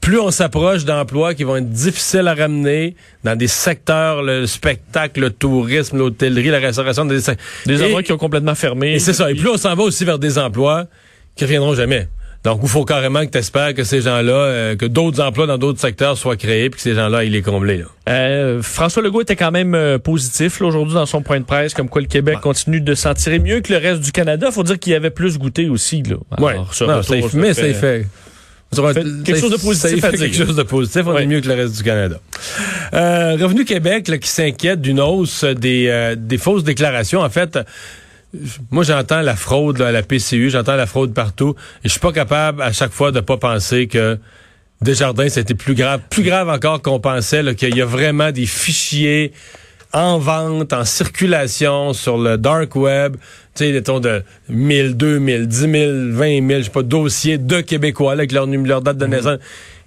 plus 0.00 0.20
on 0.20 0.30
s'approche 0.30 0.84
d'emplois 0.84 1.34
qui 1.34 1.42
vont 1.42 1.56
être 1.56 1.70
difficiles 1.70 2.28
à 2.28 2.34
ramener 2.34 2.94
dans 3.24 3.36
des 3.36 3.48
secteurs, 3.48 4.22
le 4.22 4.46
spectacle, 4.46 5.20
le 5.20 5.30
tourisme, 5.30 5.98
l'hôtellerie, 5.98 6.50
la 6.50 6.60
restauration, 6.60 7.04
des, 7.04 7.18
des 7.66 7.82
emplois 7.82 8.04
qui 8.04 8.12
ont 8.12 8.18
complètement 8.18 8.54
fermé. 8.54 8.94
Et 8.94 8.98
c'est 9.00 9.14
ça. 9.14 9.28
Et 9.30 9.34
plus 9.34 9.48
on 9.48 9.56
s'en 9.56 9.74
va 9.74 9.82
aussi 9.82 10.04
vers 10.04 10.20
des 10.20 10.38
emplois 10.38 10.84
qui 11.34 11.44
reviendront 11.44 11.74
jamais. 11.74 12.06
Donc, 12.46 12.60
il 12.62 12.68
faut 12.68 12.84
carrément 12.84 13.26
que 13.26 13.30
tu 13.32 13.38
espères 13.38 13.74
que 13.74 13.82
ces 13.82 14.02
gens-là, 14.02 14.32
euh, 14.32 14.76
que 14.76 14.86
d'autres 14.86 15.20
emplois 15.20 15.48
dans 15.48 15.58
d'autres 15.58 15.80
secteurs 15.80 16.16
soient 16.16 16.36
créés, 16.36 16.70
puis 16.70 16.76
que 16.76 16.82
ces 16.82 16.94
gens-là, 16.94 17.24
ils 17.24 17.32
les 17.32 17.42
comblés. 17.42 17.82
Euh, 18.08 18.62
François 18.62 19.02
Legault 19.02 19.22
était 19.22 19.34
quand 19.34 19.50
même 19.50 19.74
euh, 19.74 19.98
positif 19.98 20.62
aujourd'hui 20.62 20.94
dans 20.94 21.06
son 21.06 21.22
point 21.22 21.40
de 21.40 21.44
presse, 21.44 21.74
comme 21.74 21.88
quoi 21.88 22.02
le 22.02 22.06
Québec 22.06 22.38
continue 22.40 22.80
de 22.80 22.94
s'en 22.94 23.14
tirer 23.14 23.40
mieux 23.40 23.62
que 23.62 23.72
le 23.72 23.80
reste 23.80 24.00
du 24.00 24.12
Canada. 24.12 24.52
faut 24.52 24.62
dire 24.62 24.78
qu'il 24.78 24.94
avait 24.94 25.10
plus 25.10 25.38
goûté 25.38 25.68
aussi. 25.68 26.04
Là. 26.04 26.18
Mais 27.34 27.52
ça 27.52 27.62
fait... 27.74 28.06
quelque 29.24 29.40
chose 29.40 29.50
de 29.50 29.56
positif 29.56 30.04
à 30.04 30.12
dire. 30.12 30.20
quelque 30.20 30.36
chose 30.36 30.54
de 30.54 30.62
positif, 30.62 31.02
on 31.04 31.18
est 31.18 31.26
mieux 31.26 31.40
que 31.40 31.48
le 31.48 31.54
reste 31.54 31.76
du 31.76 31.82
Canada. 31.82 32.20
Revenu 32.92 33.64
Québec 33.64 34.06
là, 34.06 34.18
qui 34.18 34.28
s'inquiète 34.28 34.80
d'une 34.80 35.00
hausse 35.00 35.42
des, 35.42 36.14
des 36.16 36.38
fausses 36.38 36.62
déclarations. 36.62 37.22
En 37.22 37.30
fait, 37.30 37.58
moi, 38.70 38.84
j'entends 38.84 39.20
la 39.20 39.36
fraude 39.36 39.80
à 39.80 39.92
la 39.92 40.02
PCU, 40.02 40.50
j'entends 40.50 40.76
la 40.76 40.86
fraude 40.86 41.14
partout, 41.14 41.54
je 41.84 41.88
suis 41.88 42.00
pas 42.00 42.12
capable 42.12 42.62
à 42.62 42.72
chaque 42.72 42.92
fois 42.92 43.12
de 43.12 43.20
pas 43.20 43.36
penser 43.36 43.86
que 43.86 44.18
Desjardins, 44.82 45.28
c'était 45.28 45.54
plus 45.54 45.74
grave, 45.74 46.00
plus 46.10 46.22
grave 46.22 46.48
encore 46.48 46.82
qu'on 46.82 47.00
pensait, 47.00 47.54
qu'il 47.54 47.76
y 47.76 47.80
a 47.80 47.86
vraiment 47.86 48.30
des 48.30 48.46
fichiers 48.46 49.32
en 49.92 50.18
vente, 50.18 50.72
en 50.72 50.84
circulation 50.84 51.92
sur 51.92 52.18
le 52.18 52.36
dark 52.36 52.76
web 52.76 53.16
tu 53.56 53.64
sais, 53.64 53.72
mettons 53.72 54.00
de 54.00 54.22
1000, 54.48 54.96
2000, 54.96 55.48
10 55.48 55.58
000, 55.58 55.70
20 56.10 56.48
000, 56.48 56.60
je 56.60 56.64
sais 56.64 56.70
pas, 56.70 56.82
dossiers 56.82 57.38
de 57.38 57.60
Québécois 57.60 58.12
avec 58.12 58.32
leur, 58.32 58.46
leur 58.46 58.82
date 58.82 58.98
de 58.98 59.06
naissance 59.06 59.38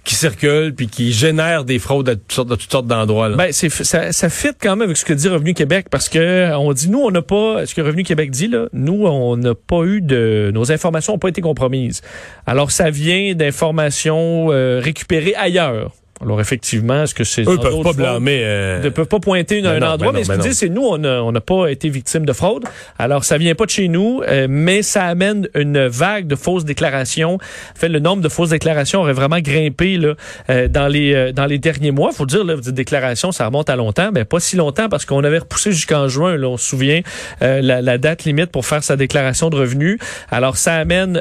qui 0.04 0.14
circulent 0.14 0.74
puis 0.74 0.88
qui 0.88 1.12
génèrent 1.12 1.64
des 1.64 1.78
fraudes 1.78 2.08
à 2.08 2.16
toutes 2.16 2.32
sortes, 2.32 2.48
de 2.48 2.54
toutes 2.54 2.70
sortes 2.70 2.86
d'endroits. 2.86 3.28
Ben, 3.30 3.52
c'est, 3.52 3.68
ça, 3.68 4.12
ça 4.12 4.28
fit 4.30 4.48
quand 4.60 4.76
même 4.76 4.86
avec 4.86 4.96
ce 4.96 5.04
que 5.04 5.12
dit 5.12 5.28
Revenu 5.28 5.54
Québec 5.54 5.86
parce 5.90 6.08
que 6.08 6.54
on 6.56 6.72
dit 6.72 6.88
nous 6.88 7.00
on 7.00 7.10
n'a 7.10 7.22
pas 7.22 7.66
ce 7.66 7.74
que 7.74 7.80
Revenu 7.80 8.02
Québec 8.02 8.30
dit 8.30 8.48
là, 8.48 8.66
nous 8.72 9.06
on 9.06 9.36
n'a 9.36 9.54
pas 9.54 9.84
eu 9.84 10.00
de 10.00 10.50
nos 10.54 10.72
informations 10.72 11.14
n'ont 11.14 11.18
pas 11.18 11.28
été 11.28 11.40
compromises. 11.40 12.00
Alors 12.46 12.70
ça 12.70 12.90
vient 12.90 13.34
d'informations 13.34 14.48
euh, 14.50 14.80
récupérées 14.82 15.34
ailleurs. 15.34 15.92
Alors 16.22 16.38
effectivement, 16.38 17.04
est-ce 17.04 17.14
que 17.14 17.24
c'est 17.24 17.48
eux 17.48 17.56
peuvent 17.56 17.82
pas 17.82 17.94
blâmer, 17.94 18.42
euh... 18.42 18.82
ne 18.82 18.90
peuvent 18.90 19.06
pas 19.06 19.20
pointer 19.20 19.64
un 19.64 19.80
endroit, 19.80 20.12
mais, 20.12 20.24
ce 20.24 20.32
qu'ils 20.32 20.40
disent, 20.42 20.58
c'est 20.58 20.68
nous, 20.68 20.82
on 20.82 20.98
n'a 20.98 21.22
on 21.22 21.32
pas 21.32 21.68
été 21.68 21.88
victime 21.88 22.26
de 22.26 22.34
fraude. 22.34 22.64
Alors 22.98 23.24
ça 23.24 23.38
vient 23.38 23.54
pas 23.54 23.64
de 23.64 23.70
chez 23.70 23.88
nous, 23.88 24.20
euh, 24.28 24.46
mais 24.48 24.82
ça 24.82 25.04
amène 25.04 25.48
une 25.54 25.86
vague 25.86 26.26
de 26.26 26.36
fausses 26.36 26.66
déclarations. 26.66 27.34
En 27.36 27.78
fait, 27.78 27.88
le 27.88 28.00
nombre 28.00 28.22
de 28.22 28.28
fausses 28.28 28.50
déclarations 28.50 29.00
aurait 29.00 29.14
vraiment 29.14 29.40
grimpé 29.40 29.96
là 29.96 30.14
euh, 30.50 30.68
dans 30.68 30.88
les 30.88 31.14
euh, 31.14 31.32
dans 31.32 31.46
les 31.46 31.58
derniers 31.58 31.90
mois. 31.90 32.12
Faut 32.12 32.26
dire 32.26 32.44
là, 32.44 32.54
vous 32.54 32.60
dites 32.60 32.74
déclaration, 32.74 33.32
ça 33.32 33.46
remonte 33.46 33.70
à 33.70 33.76
longtemps, 33.76 34.10
mais 34.12 34.26
pas 34.26 34.40
si 34.40 34.56
longtemps 34.56 34.90
parce 34.90 35.06
qu'on 35.06 35.24
avait 35.24 35.38
repoussé 35.38 35.72
jusqu'en 35.72 36.06
juin. 36.08 36.36
Là, 36.36 36.48
on 36.48 36.58
se 36.58 36.66
souvient 36.66 37.00
la, 37.40 37.80
la, 37.80 37.98
date 37.98 38.24
limite 38.24 38.50
pour 38.50 38.66
faire 38.66 38.84
sa 38.84 38.96
déclaration 38.96 39.48
de 39.48 39.56
revenus. 39.56 39.98
Alors 40.30 40.58
ça 40.58 40.74
amène 40.74 41.18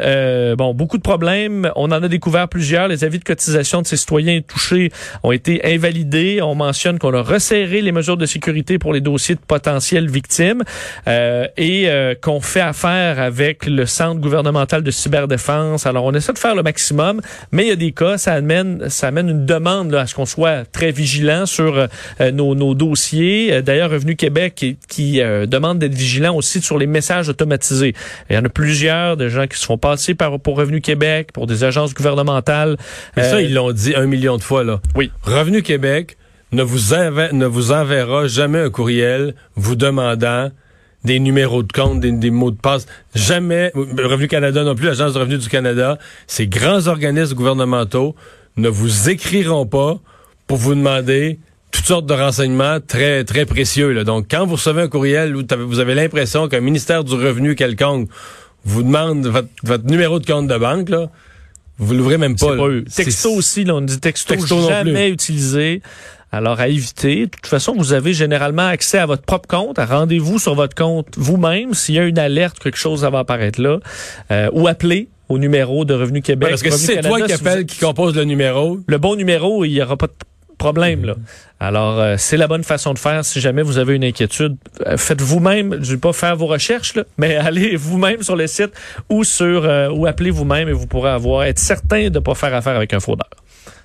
bon 0.58 0.74
beaucoup 0.74 0.98
de 0.98 1.03
problèmes. 1.03 1.72
On 1.77 1.86
en 1.86 2.03
a 2.03 2.08
découvert 2.10 2.50
plusieurs. 2.50 2.89
Les 2.89 3.06
avis 3.06 3.20
de 3.20 3.24
cotisation 3.24 3.82
de 3.82 3.88
ces 3.88 3.96
citoyens 3.96 4.41
touchés 4.46 4.88
ont 5.24 5.31
été 5.31 5.62
invalidés. 5.65 6.41
On 6.41 6.55
mentionne 6.55 7.00
qu'on 7.00 7.13
a 7.13 7.22
resserré 7.22 7.81
les 7.81 7.91
mesures 7.91 8.17
de 8.17 8.25
sécurité 8.25 8.79
pour 8.79 8.93
les 8.93 9.01
dossiers 9.01 9.36
de 9.36 9.39
potentielles 9.39 10.10
victimes 10.10 10.63
euh, 11.08 11.48
et 11.58 11.89
euh, 11.89 12.15
qu'on 12.19 12.41
fait 12.41 12.62
affaire 12.62 13.19
avec 13.19 13.65
le 13.65 13.86
Centre 13.86 14.19
gouvernemental 14.19 14.84
de 14.84 14.91
cyberdéfense. 14.91 15.86
Alors, 15.86 16.05
on 16.05 16.13
essaie 16.13 16.34
de 16.34 16.39
faire 16.39 16.55
le 16.55 16.63
maximum, 16.63 17.22
mais 17.51 17.65
il 17.65 17.69
y 17.69 17.72
a 17.72 17.75
des 17.75 17.91
cas, 17.91 18.17
ça 18.17 18.34
amène, 18.34 18.89
ça 18.89 19.08
amène 19.08 19.29
une 19.29 19.46
demande 19.46 19.91
là, 19.91 20.01
à 20.01 20.08
ce 20.08 20.15
qu'on 20.15 20.25
soit 20.25 20.65
très 20.72 20.91
vigilant 20.91 21.46
sur 21.46 21.88
euh, 22.22 22.31
nos, 22.31 22.55
nos, 22.55 22.75
dossiers. 22.75 23.62
D'ailleurs, 23.62 23.89
Revenu 23.89 24.15
Québec 24.15 24.53
qui, 24.55 24.77
qui 24.88 25.19
demande 25.19 25.79
d'être 25.79 25.93
vigilant 25.93 26.36
aussi 26.36 26.62
sur 26.62 26.77
les 26.77 26.88
messages 26.88 27.27
automatisés. 27.29 27.93
Il 28.29 28.36
y 28.36 28.39
en 28.39 28.46
a 28.46 28.50
plusieurs 28.50 29.17
de 29.17 29.27
gens 29.27 29.48
qui 29.48 29.58
se 29.58 29.65
font 29.65 29.77
passer 29.77 30.13
par, 30.13 30.39
pour 30.39 30.58
Revenu 30.58 30.81
Québec, 30.81 31.31
pour 31.34 31.48
des 31.48 31.63
agences 31.63 31.93
gouvernementales. 31.93 32.77
Et 33.17 33.24
ça, 33.24 33.41
ils 33.41 33.53
l'ont 33.53 33.72
dit 33.72 33.96
un 33.96 34.05
million 34.05 34.38
de 34.38 34.43
fois, 34.43 34.63
là. 34.63 34.78
Oui. 34.95 35.12
Revenu 35.24 35.62
Québec 35.62 36.17
ne 36.51 36.63
vous, 36.63 37.71
enverra 37.71 38.27
jamais 38.27 38.59
un 38.59 38.69
courriel 38.69 39.36
vous 39.55 39.75
demandant 39.75 40.50
des 41.03 41.19
numéros 41.19 41.63
de 41.63 41.71
compte, 41.71 42.00
des, 42.00 42.31
mots 42.31 42.51
de 42.51 42.57
passe. 42.57 42.86
Jamais, 43.15 43.71
Revenu 43.75 44.27
Canada 44.27 44.63
non 44.63 44.75
plus, 44.75 44.88
l'Agence 44.88 45.13
de 45.13 45.19
revenus 45.19 45.39
du 45.39 45.50
Canada, 45.50 45.98
ces 46.27 46.48
grands 46.48 46.88
organismes 46.88 47.36
gouvernementaux 47.36 48.15
ne 48.57 48.67
vous 48.67 49.09
écriront 49.09 49.65
pas 49.65 50.00
pour 50.48 50.57
vous 50.57 50.75
demander 50.75 51.39
toutes 51.71 51.86
sortes 51.86 52.05
de 52.05 52.13
renseignements 52.13 52.79
très 52.86 53.24
très 53.24 53.45
précieux. 53.45 53.91
Là. 53.93 54.03
Donc, 54.03 54.25
quand 54.29 54.45
vous 54.45 54.55
recevez 54.55 54.81
un 54.81 54.88
courriel 54.88 55.36
où 55.36 55.43
vous 55.67 55.79
avez 55.79 55.95
l'impression 55.95 56.48
qu'un 56.48 56.62
ministère 56.62 57.03
du 57.03 57.13
revenu 57.13 57.55
quelconque 57.55 58.09
vous 58.65 58.83
demande 58.83 59.25
votre, 59.27 59.86
numéro 59.86 60.19
de 60.19 60.25
compte 60.25 60.48
de 60.48 60.57
banque, 60.57 60.89
vous 61.79 61.93
l'ouvrez 61.93 62.17
même 62.17 62.36
pas. 62.36 62.55
pas 62.55 62.67
Texto 62.93 63.31
aussi, 63.31 63.63
là, 63.63 63.75
on 63.75 63.81
dit 63.81 64.00
texto, 64.00 64.36
jamais 64.67 65.09
utilisé. 65.09 65.81
Alors, 66.31 66.59
à 66.59 66.67
éviter. 66.67 67.25
De 67.25 67.31
toute 67.31 67.48
façon, 67.48 67.74
vous 67.75 67.93
avez 67.93 68.13
généralement 68.13 68.67
accès 68.67 69.00
à 69.00 69.07
votre 69.07 69.24
propre 69.24 69.48
compte, 69.48 69.79
rendez-vous 69.79 70.38
sur 70.38 70.53
votre 70.53 70.75
compte 70.75 71.07
vous-même. 71.17 71.74
S'il 71.74 71.95
y 71.95 72.00
a 72.00 72.03
une 72.03 72.19
alerte, 72.19 72.59
quelque 72.59 72.77
chose, 72.77 73.01
ça 73.01 73.09
va 73.09 73.19
apparaître 73.19 73.59
là. 73.59 73.79
Euh, 74.29 74.50
ou 74.53 74.67
appeler 74.67 75.09
au 75.27 75.39
numéro 75.39 75.86
de 75.86 75.93
Revenu 75.95 76.21
Québec. 76.21 76.50
parce 76.50 76.62
que 76.62 76.69
c'est 76.69 77.01
toi 77.01 77.21
qui 77.21 77.33
appelle, 77.33 77.65
qui 77.65 77.79
compose 77.79 78.15
le 78.15 78.25
numéro. 78.25 78.79
Le 78.86 78.98
bon 79.00 79.15
numéro, 79.15 79.65
il 79.65 79.71
n'y 79.71 79.81
aura 79.81 79.98
pas 79.98 80.07
de 80.07 80.13
problème. 80.59 81.05
Là. 81.05 81.15
Alors, 81.59 81.99
euh, 81.99 82.15
c'est 82.19 82.37
la 82.37 82.47
bonne 82.47 82.63
façon 82.63 82.93
de 82.93 82.99
faire. 82.99 83.25
Si 83.25 83.41
jamais 83.41 83.63
vous 83.63 83.79
avez 83.79 83.95
une 83.95 84.03
inquiétude, 84.03 84.57
euh, 84.85 84.95
faites 84.97 85.21
vous-même. 85.21 85.73
Je 85.81 85.89
ne 85.89 85.95
vais 85.95 85.97
pas 85.97 86.13
faire 86.13 86.35
vos 86.35 86.45
recherches, 86.45 86.93
là, 86.93 87.03
mais 87.17 87.35
allez 87.47 87.75
vous-même 87.75 88.21
sur 88.21 88.35
le 88.35 88.45
site 88.45 88.71
ou 89.09 89.23
sur 89.23 89.63
ou 89.91 90.05
appelez 90.05 90.29
vous-même 90.29 90.69
et 90.69 90.73
vous 90.73 90.85
pourrez 90.85 91.09
avoir 91.09 91.45
être 91.45 91.59
certain 91.59 92.09
de 92.09 92.15
ne 92.15 92.19
pas 92.19 92.35
faire 92.35 92.53
affaire 92.53 92.75
avec 92.75 92.93
un 92.93 92.99
fraudeur. 92.99 93.29